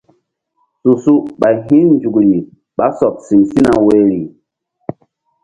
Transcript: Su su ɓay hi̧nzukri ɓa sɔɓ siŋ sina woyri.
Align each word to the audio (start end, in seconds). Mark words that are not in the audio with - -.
Su 0.81 0.91
su 1.03 1.13
ɓay 1.39 1.55
hi̧nzukri 1.67 2.35
ɓa 2.77 2.85
sɔɓ 2.97 3.13
siŋ 3.25 3.41
sina 3.49 3.71
woyri. 3.85 4.19